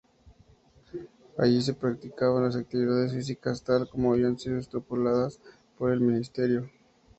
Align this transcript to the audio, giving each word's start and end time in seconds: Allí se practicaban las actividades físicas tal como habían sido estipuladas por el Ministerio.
Allí 1.37 1.61
se 1.61 1.75
practicaban 1.75 2.41
las 2.45 2.55
actividades 2.55 3.13
físicas 3.13 3.61
tal 3.63 3.87
como 3.87 4.13
habían 4.13 4.39
sido 4.39 4.57
estipuladas 4.57 5.39
por 5.77 5.91
el 5.91 6.01
Ministerio. 6.01 6.71